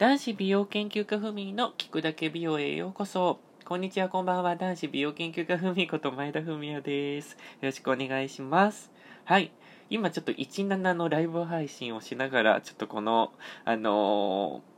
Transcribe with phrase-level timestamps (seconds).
[0.00, 3.38] 男子美容研究家ふみの聞くだけ美容へようこそ。
[3.66, 4.56] こんにちは、こんばんは。
[4.56, 7.32] 男子美容研究家ふみこと前田文也です。
[7.32, 8.90] よろしくお願いします。
[9.24, 9.52] はい。
[9.90, 13.34] 今ちょっと17のライブ配信をしながら、ちょっとこの、
[13.66, 14.70] あのー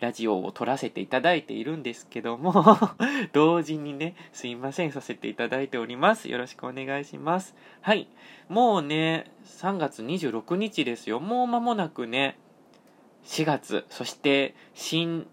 [0.00, 2.52] ラジオを撮らせていただいているんですけども、
[3.32, 6.28] 同時にね、すいません、させていただいております。
[6.28, 7.54] よろしくお願いします。
[7.80, 8.08] はい。
[8.48, 11.20] もうね、3月26日ですよ。
[11.20, 12.36] もう間もなくね、
[13.24, 15.26] 4月、そして新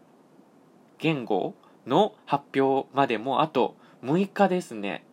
[0.99, 1.55] 言語
[1.85, 5.03] の発表までもあと6日ですね。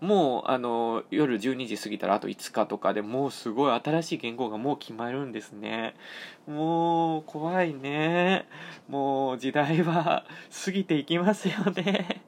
[0.00, 5.94] もうあの夜12時過ぎたらあと5日とかでもうすごい新しい言語がもう決まるんですね。
[6.48, 8.48] もう怖いね。
[8.88, 10.24] もう時代は
[10.64, 12.20] 過ぎていきますよね。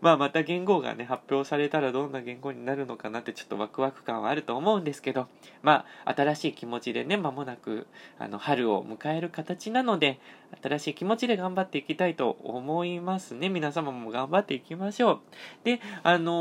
[0.00, 5.28] まあまた言語がね発表されたらどんな言語になるのかなってちょっとワクワク感はあると思うんですけど、
[5.62, 7.86] まあ新しい気持ちでね間もなく
[8.18, 10.18] あの春を迎える形なので
[10.62, 13.48] 新しい気持ちで頑張っていきたいと思いますね。
[13.48, 15.20] 皆様も頑張っていきましょう。
[15.64, 16.32] で、あの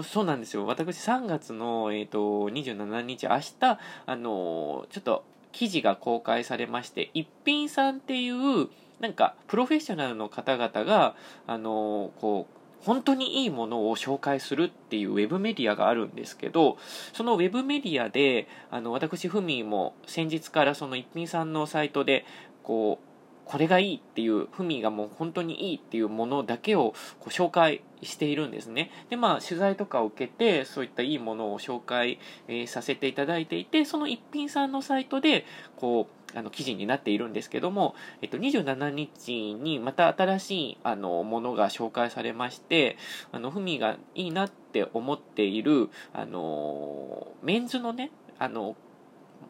[0.00, 0.66] ーそうなんですよ。
[0.66, 8.68] 私3月の、えー、と27日、明日、あのーちょっと記事が公開されまして、一品さんっていう、
[9.00, 11.14] なんか、プロフェッショナルの方々が、
[11.46, 16.78] あのーこう、本当にいいものを紹介するっていうウェブメディアがあるんですけど、
[17.12, 22.24] そのウェブメディアで、あの、私、ふみも先日からその一品さんのサイトで、
[22.62, 23.06] こう、
[23.46, 28.90] これがいいっていう、ふみがもう本当にいいっていうものだけをこう紹介しているんですね。
[29.08, 35.44] で、まあ、取材とかを受けて、そういったいいものを紹介、えーさせていただいていて、その一品さんのサイトで、
[35.76, 42.96] こう、あの記事になっているんですけども、えっと、27日にまた新しいあのものが紹介されまして、
[43.32, 48.76] あの、ふみがいいなって思っている、あの、メンズのね、あの、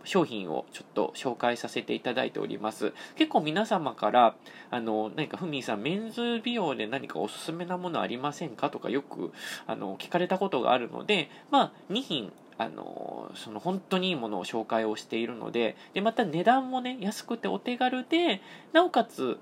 [0.04, 2.92] 商品をちょっと紹介させていただいております。
[3.16, 4.36] 結構皆様から、
[4.70, 8.70] あの、何かふみさん、メンズ美容で何かおすすめなものありませんか？
[8.70, 9.32] とかよく、
[9.66, 18.40] あの、聞かれたことがあるので、まあ、2品、あの、その本当にいいものを紹介をしているので、で、また値段もね、安くてお手軽で、
[18.72, 19.38] なおかつ、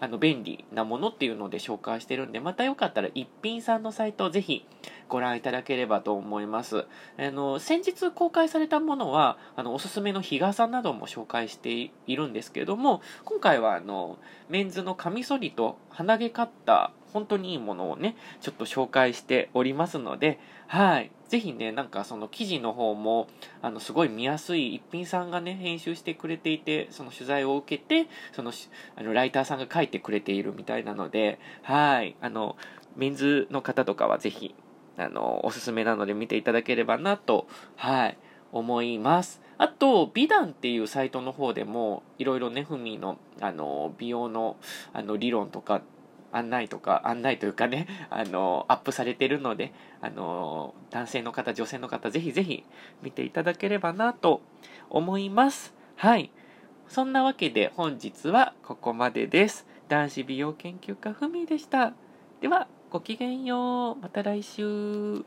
[0.00, 4.64] あの、便利なものっていうので紹介してるんで、またよかったら一品さんのサイトをぜひ
[5.08, 6.86] ご覧いただければと思います。
[7.18, 20.38] あの、先日公開されたものは、あの、おすすめの日傘なども紹介しているんですけれども、今回はあの、メンズのカミソリと鼻毛カッター、本当にいいものをね、ちょっと紹介しておりますので、
[20.68, 21.10] はい。
[21.28, 23.28] ぜひね、なんかその記事の方も、
[23.60, 28.52] あの、すごい見やすい一品さんがね、編集してくれていて、その取材を受けて、その、
[28.96, 32.16] あの、ライターさんが書いてくれているみたいなので、はい。
[32.20, 32.56] あの、
[32.96, 34.54] メンズの方とかはぜひ、
[34.96, 37.46] あの、おすすめなので見ていただければなと、
[37.76, 38.18] はい、
[38.50, 39.40] 思います。
[39.58, 44.56] あと、美談っていうサイトの方でも、いろいろね、ふみの、あの、美容の、
[44.92, 45.82] あの、理論とか、
[46.32, 52.64] 案内とか、案内というかね、あの、アップされてるので、あの、男性の方、女性の方、ぜひぜひ
[53.02, 54.40] 見ていただければなと
[54.90, 55.74] 思います。
[55.96, 56.30] はい。
[56.88, 59.66] そんなわけで本日はここまでです。
[59.88, 61.92] 男子美容研究家ふみでした。
[62.40, 63.96] では、ごきげんよう。
[63.96, 65.24] また来週。